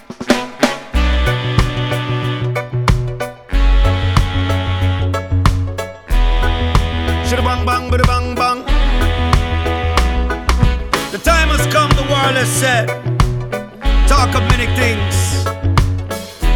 Said. 12.47 12.89
Talk 14.07 14.35
of 14.35 14.43
many 14.51 14.67
things. 14.77 15.15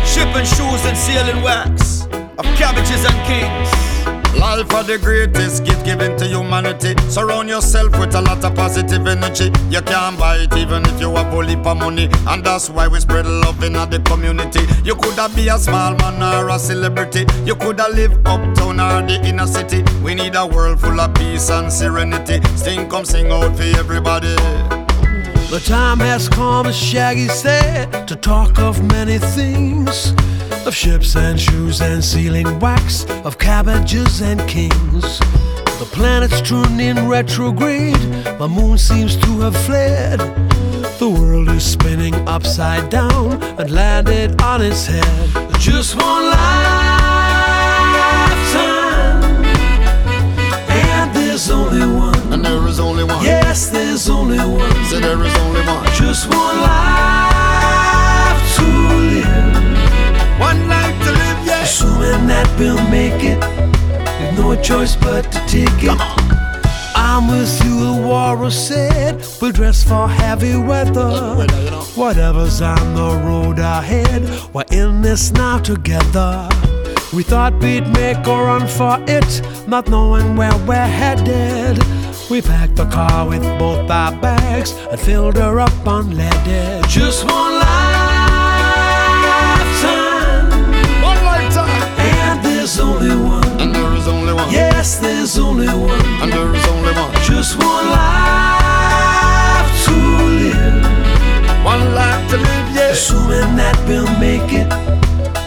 Shipping 0.06 0.44
shoes 0.44 0.84
and 0.86 0.96
sealing 0.96 1.42
wax 1.42 2.06
of 2.38 2.44
cabbages 2.56 3.04
and 3.04 3.18
kings. 3.26 3.82
Life 4.38 4.72
are 4.74 4.82
the 4.82 4.98
greatest 4.98 5.64
gift 5.64 5.84
given 5.84 6.16
to 6.18 6.26
humanity. 6.26 6.94
Surround 7.08 7.48
yourself 7.48 7.98
with 7.98 8.14
a 8.14 8.20
lot 8.20 8.44
of 8.44 8.54
positive 8.54 9.06
energy. 9.06 9.52
You 9.70 9.82
can't 9.82 10.18
buy 10.18 10.38
it 10.38 10.56
even 10.56 10.84
if 10.86 11.00
you 11.00 11.14
have 11.14 11.32
a 11.32 11.46
heap 11.46 11.64
of 11.66 11.76
money. 11.76 12.08
And 12.26 12.44
that's 12.44 12.68
why 12.68 12.88
we 12.88 12.98
spread 13.00 13.26
love 13.26 13.62
in 13.62 13.74
the 13.74 14.02
community. 14.04 14.60
You 14.84 14.94
could 14.96 15.14
have 15.14 15.34
be 15.36 15.48
a 15.48 15.58
small 15.58 15.94
man 15.94 16.22
or 16.22 16.48
a 16.48 16.58
celebrity. 16.58 17.26
You 17.44 17.54
could 17.54 17.78
have 17.78 17.94
live 17.94 18.18
uptown 18.26 18.80
or 18.80 19.06
the 19.06 19.20
inner 19.24 19.46
city. 19.46 19.84
We 20.02 20.14
need 20.14 20.34
a 20.34 20.46
world 20.46 20.80
full 20.80 21.00
of 21.00 21.14
peace 21.14 21.50
and 21.50 21.72
serenity. 21.72 22.40
Sting 22.56 22.88
come 22.88 23.04
sing 23.04 23.30
out 23.30 23.56
for 23.56 23.62
everybody. 23.78 24.81
The 25.52 25.60
time 25.60 25.98
has 25.98 26.30
come, 26.30 26.64
as 26.66 26.74
Shaggy 26.74 27.28
said, 27.28 28.08
to 28.08 28.16
talk 28.16 28.58
of 28.58 28.82
many 28.90 29.18
things 29.18 30.14
of 30.66 30.74
ships 30.74 31.14
and 31.14 31.38
shoes 31.38 31.82
and 31.82 32.02
sealing 32.02 32.58
wax, 32.58 33.04
of 33.26 33.36
cabbages 33.36 34.22
and 34.22 34.40
kings. 34.48 35.18
The 35.78 35.86
planet's 35.92 36.40
turned 36.40 36.80
in 36.80 37.06
retrograde, 37.06 38.00
the 38.38 38.48
moon 38.48 38.78
seems 38.78 39.14
to 39.16 39.40
have 39.40 39.54
fled. 39.66 40.20
The 40.98 41.10
world 41.10 41.50
is 41.50 41.70
spinning 41.70 42.14
upside 42.26 42.88
down 42.88 43.42
and 43.42 43.70
landed 43.70 44.40
on 44.40 44.62
its 44.62 44.86
head. 44.86 45.04
Just 45.58 45.96
one 45.96 46.30
lifetime, 46.30 46.94
and 50.70 51.14
there's 51.14 51.50
only 51.50 51.84
one. 51.84 52.21
There 52.52 52.68
is 52.68 52.80
only 52.80 53.02
one. 53.02 53.24
Yes, 53.24 53.70
there's 53.70 54.10
only 54.10 54.36
one. 54.36 54.84
Say 54.84 55.00
there 55.00 55.22
is 55.24 55.34
only 55.36 55.62
one. 55.62 55.86
Just 55.94 56.28
one 56.28 56.58
life 56.60 58.56
to 58.56 58.66
live. 59.08 60.38
One 60.38 60.68
life 60.68 60.98
to 61.04 61.12
live, 61.12 61.46
yeah. 61.46 61.62
Assuming 61.62 62.26
that 62.26 62.46
we'll 62.58 62.76
make 62.90 63.24
it, 63.24 63.40
with 64.20 64.38
no 64.38 64.54
choice 64.60 64.96
but 64.96 65.22
to 65.32 65.38
take 65.48 65.82
it. 65.82 65.98
I'm 66.94 67.26
with 67.28 67.64
you, 67.64 67.86
the 67.86 68.02
warrior 68.06 68.50
said. 68.50 69.24
We'll 69.40 69.52
dress 69.52 69.82
for 69.82 70.06
heavy 70.06 70.54
weather. 70.58 71.46
Whatever's 71.94 72.60
on 72.60 72.94
the 72.94 73.16
road 73.26 73.60
ahead, 73.60 74.28
we're 74.52 74.68
in 74.70 75.00
this 75.00 75.32
now 75.32 75.58
together. 75.58 76.50
We 77.14 77.22
thought 77.22 77.54
we'd 77.62 77.86
make 77.88 78.26
a 78.26 78.36
run 78.48 78.66
for 78.68 78.98
it, 79.08 79.40
not 79.66 79.88
knowing 79.88 80.36
where 80.36 80.54
we're 80.66 80.92
headed. 81.00 81.82
We 82.32 82.40
packed 82.40 82.76
the 82.76 82.86
car 82.86 83.28
with 83.28 83.42
both 83.58 83.90
our 83.90 84.10
bags 84.22 84.72
and 84.90 84.98
filled 84.98 85.36
her 85.36 85.60
up 85.60 85.70
unleaded. 85.84 86.88
Just 86.88 87.24
one 87.24 87.52
lifetime, 87.52 88.62
One 91.02 91.22
lifetime. 91.26 91.68
and 92.00 92.42
there's 92.42 92.80
only 92.80 93.14
one. 93.14 93.44
And 93.60 93.74
there 93.74 93.92
is 93.92 94.08
only 94.08 94.32
one. 94.32 94.50
Yes, 94.50 94.98
there's 94.98 95.36
only 95.38 95.66
one. 95.68 96.00
And 96.22 96.32
there 96.32 96.54
is 96.54 96.66
only 96.68 96.92
one. 96.94 97.12
Just 97.22 97.58
one 97.58 97.90
life 97.90 99.84
to 99.84 99.92
live. 99.92 100.82
One 101.62 101.94
life 101.94 102.30
to 102.30 102.38
live, 102.38 102.68
yeah. 102.74 102.92
Assuming 102.92 103.56
that 103.56 103.76
we'll 103.86 104.08
make 104.18 104.50
it 104.54 104.68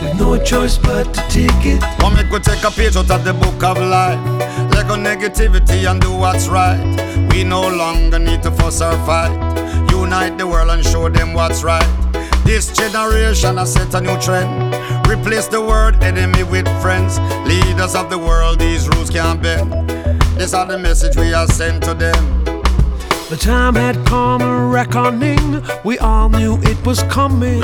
with 0.04 0.20
no 0.20 0.38
choice 0.44 0.78
but 0.78 1.12
to 1.16 1.22
take 1.30 1.66
it. 1.66 1.82
One 2.04 2.14
make 2.14 2.30
we 2.30 2.38
take 2.42 2.64
a 2.64 2.70
page 2.70 2.96
out 2.96 3.10
of 3.10 3.24
the 3.26 3.34
book 3.34 3.64
of 3.64 3.80
life. 3.80 4.20
Let 4.86 5.04
go 5.04 5.04
negativity 5.04 5.90
and 5.90 6.00
do 6.00 6.14
what's 6.14 6.48
right. 6.48 6.78
We 7.32 7.44
no 7.44 7.68
longer 7.68 8.20
need 8.20 8.44
to 8.44 8.52
fuss 8.52 8.84
or 8.84 8.92
fight. 9.04 9.34
Unite 9.90 10.38
the 10.38 10.46
world 10.46 10.70
and 10.70 10.86
show 10.86 11.10
them 11.10 11.34
what's 11.34 11.64
right. 11.64 11.84
This 12.44 12.72
generation 12.72 13.58
has 13.58 13.74
set 13.74 13.96
a 13.96 14.02
new 14.02 14.16
trend. 14.22 14.76
Replace 15.08 15.48
the 15.48 15.60
word 15.60 16.04
enemy 16.04 16.44
with 16.44 16.68
friends. 16.84 17.18
Leaders 17.48 17.96
of 17.96 18.12
the 18.12 18.20
world, 18.20 18.60
these 18.60 18.88
rules 18.90 19.10
can't 19.10 19.42
bend. 19.42 19.72
This 20.38 20.54
are 20.54 20.68
the 20.68 20.78
message 20.78 21.18
we 21.18 21.34
are 21.34 21.48
sent 21.48 21.84
to 21.86 21.96
them. 21.96 22.44
The 23.30 23.38
time 23.38 23.74
had 23.74 24.06
come 24.06 24.44
a 24.44 24.68
reckoning. 24.68 25.64
We 25.84 25.98
all 25.98 26.30
knew 26.30 26.60
it 26.62 26.86
was 26.86 27.02
coming. 27.10 27.60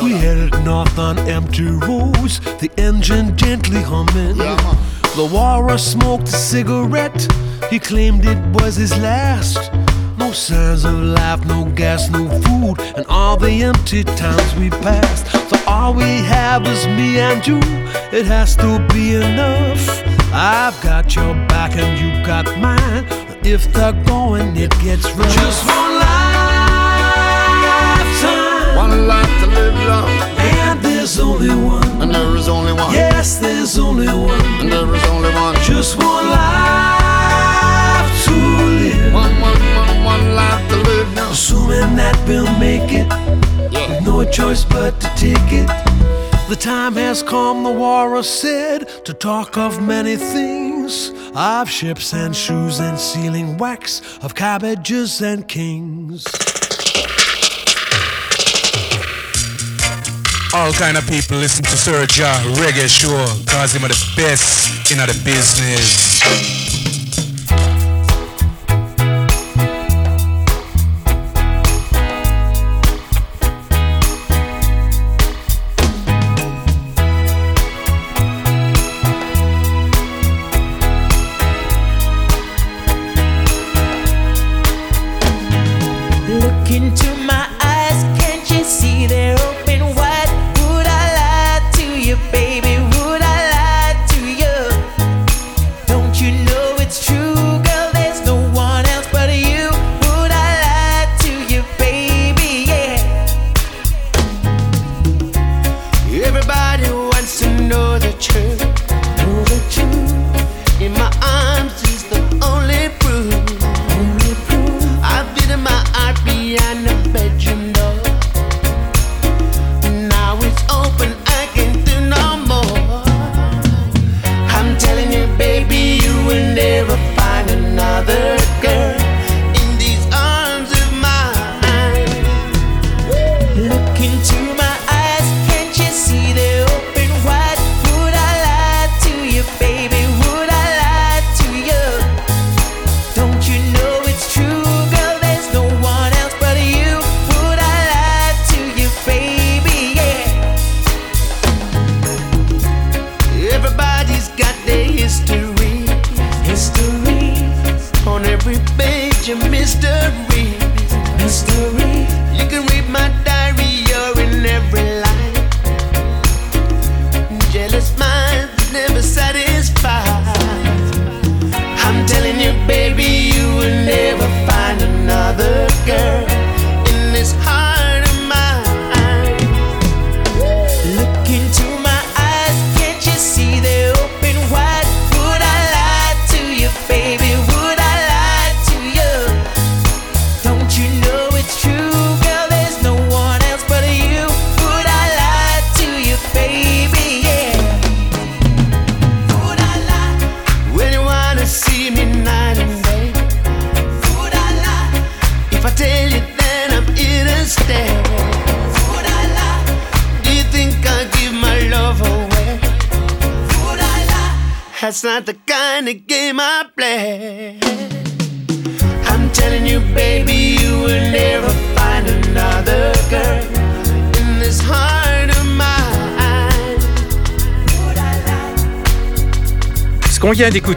We 0.00 0.12
headed 0.12 0.64
north 0.64 0.96
on 0.96 1.18
empty 1.18 1.64
roads, 1.64 2.38
the 2.60 2.70
engine 2.78 3.36
gently 3.36 3.82
humming. 3.82 4.38
The 4.38 4.85
warrior 5.24 5.78
smoked 5.78 6.28
a 6.28 6.32
cigarette. 6.32 7.26
He 7.70 7.78
claimed 7.78 8.26
it 8.26 8.38
was 8.60 8.76
his 8.76 8.96
last. 8.98 9.72
No 10.18 10.32
signs 10.32 10.84
of 10.84 10.94
life, 10.94 11.44
no 11.46 11.64
gas, 11.64 12.10
no 12.10 12.28
food, 12.42 12.80
and 12.96 13.06
all 13.08 13.36
the 13.36 13.62
empty 13.62 14.04
times 14.04 14.54
we 14.56 14.68
passed. 14.70 15.26
So 15.50 15.56
all 15.66 15.94
we 15.94 16.18
have 16.24 16.66
is 16.66 16.86
me 16.86 17.18
and 17.18 17.46
you. 17.46 17.60
It 18.12 18.26
has 18.26 18.56
to 18.56 18.86
be 18.92 19.14
enough. 19.14 20.02
I've 20.32 20.78
got 20.82 21.14
your 21.16 21.34
back 21.48 21.76
and 21.76 21.98
you've 21.98 22.26
got 22.26 22.46
mine. 22.58 23.06
If 23.44 23.72
they're 23.72 23.92
going, 24.04 24.56
it 24.56 24.72
gets 24.80 25.10
rough. 25.12 25.34
Just 25.34 25.66
one 25.66 25.94
lifetime. 25.94 26.36
One 28.76 29.06
life 29.06 29.40
to 29.40 29.46
live 29.46 29.74
long. 29.88 30.65
There's 31.06 31.20
only 31.20 31.54
one. 31.54 32.02
And 32.02 32.12
there 32.12 32.34
is 32.34 32.48
only 32.48 32.72
one. 32.72 32.92
Yes, 32.92 33.38
there's 33.38 33.78
only 33.78 34.08
one. 34.08 34.40
And 34.60 34.72
there 34.72 34.92
is 34.92 35.04
only 35.04 35.30
one. 35.34 35.54
Just 35.62 35.96
one 35.98 36.26
life 36.26 38.24
to 38.24 38.32
live. 38.32 39.14
One, 39.14 39.40
one, 39.40 39.60
one, 39.76 40.04
one 40.04 40.34
life 40.34 40.68
to 40.68 40.76
live 40.76 41.14
now. 41.14 41.30
Assuming 41.30 41.94
that 41.94 42.20
we'll 42.26 42.52
make 42.58 42.90
it. 42.90 43.06
Yeah. 43.72 43.88
With 43.88 44.04
no 44.04 44.28
choice 44.28 44.64
but 44.64 45.00
to 45.00 45.06
take 45.10 45.52
it. 45.52 45.68
The 46.48 46.56
time 46.58 46.94
has 46.94 47.22
come, 47.22 47.62
the 47.62 47.70
war 47.70 48.08
warrior 48.08 48.24
said, 48.24 49.04
to 49.04 49.14
talk 49.14 49.56
of 49.56 49.80
many 49.80 50.16
things. 50.16 51.12
Of 51.36 51.70
ships 51.70 52.14
and 52.14 52.34
shoes 52.34 52.80
and 52.80 52.98
sealing 52.98 53.58
wax, 53.58 54.02
of 54.22 54.34
cabbages 54.34 55.22
and 55.22 55.46
kings. 55.46 56.24
All 60.56 60.72
kind 60.72 60.96
of 60.96 61.06
people 61.06 61.36
listen 61.36 61.62
to 61.64 61.76
Sir 61.76 62.06
Ja 62.16 62.32
Reggae 62.56 62.88
Show, 62.88 63.26
cause 63.44 63.74
him 63.74 63.84
are 63.84 63.88
the 63.88 64.12
best 64.16 64.90
in 64.90 64.96
the 64.96 65.12
business. 65.22 66.55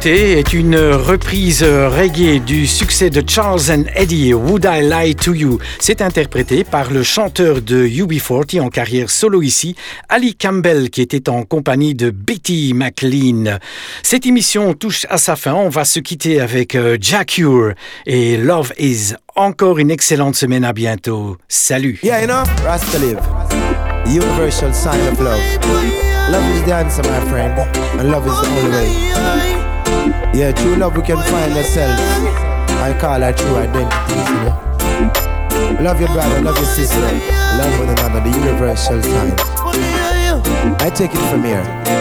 Est 0.05 0.53
une 0.53 0.77
reprise 0.77 1.63
reggae 1.63 2.39
du 2.39 2.67
succès 2.67 3.09
de 3.09 3.23
Charles 3.27 3.71
and 3.71 3.83
Eddie, 3.95 4.33
Would 4.33 4.65
I 4.69 4.81
Lie 4.81 5.15
to 5.15 5.33
You. 5.33 5.59
C'est 5.79 6.01
interprété 6.01 6.63
par 6.63 6.91
le 6.91 7.03
chanteur 7.03 7.61
de 7.61 7.85
UB40 7.85 8.61
en 8.61 8.69
carrière 8.69 9.09
solo 9.09 9.41
ici, 9.41 9.75
Ali 10.07 10.35
Campbell, 10.35 10.89
qui 10.89 11.01
était 11.01 11.27
en 11.29 11.43
compagnie 11.43 11.95
de 11.95 12.11
Betty 12.11 12.73
McLean. 12.73 13.57
Cette 14.03 14.25
émission 14.25 14.73
touche 14.73 15.05
à 15.09 15.17
sa 15.17 15.35
fin. 15.35 15.53
On 15.53 15.69
va 15.69 15.85
se 15.85 15.99
quitter 15.99 16.39
avec 16.39 16.75
euh, 16.75 16.97
Jack 16.99 17.41
et 18.05 18.37
Love 18.37 18.71
Is. 18.77 19.15
Encore 19.35 19.79
une 19.79 19.91
excellente 19.91 20.35
semaine. 20.35 20.63
À 20.63 20.73
bientôt. 20.73 21.37
Salut. 21.47 21.99
Yeah, 22.03 22.21
you 22.21 22.27
know, 22.27 22.43
love. 26.31 26.45
Is 26.55 26.63
the 26.63 26.73
answer, 26.73 27.01
my 27.03 27.19
friend. 27.29 27.57
Love 28.09 28.27
is 28.27 28.33
the 28.41 28.69
way. 28.69 29.58
Yeah, 30.39 30.53
true 30.53 30.77
love 30.77 30.95
we 30.95 31.03
can 31.03 31.17
find 31.17 31.51
ourselves. 31.51 31.99
I 32.79 32.97
call 32.97 33.21
it 33.23 33.35
true 33.35 33.57
identity. 33.57 34.15
Love 35.83 35.99
your 35.99 36.07
brother, 36.07 36.41
love 36.41 36.55
your 36.55 36.65
sister, 36.65 37.01
love 37.01 37.77
one 37.77 37.89
another, 37.89 38.21
the 38.21 38.37
universal 38.37 39.01
time. 39.01 39.35
I 40.79 40.89
take 40.95 41.11
it 41.13 41.29
from 41.29 41.43
here. 41.43 41.98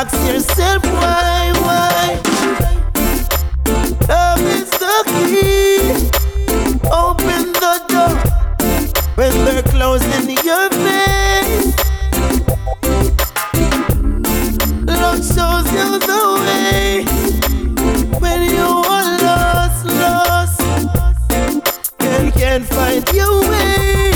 ask 0.00 0.16
yourself 0.26 0.82
why, 0.84 1.52
why. 1.64 2.06
Love 4.08 4.44
is 4.56 4.70
the 4.82 4.96
key. 5.12 5.92
Open 6.90 7.52
the 7.64 7.74
door 7.90 8.14
when 9.16 9.32
they're 9.44 9.62
closing 9.62 10.30
your 10.48 10.70
face. 10.84 11.76
Love 14.86 15.20
shows 15.34 15.68
you 15.76 15.88
the 16.10 16.22
way 16.44 17.04
when 18.20 18.40
you 18.56 18.70
are 18.96 19.08
lost, 19.26 19.84
lost, 19.84 20.60
and 22.00 22.32
can't 22.32 22.64
find 22.64 23.06
your 23.12 23.40
way. 23.50 24.09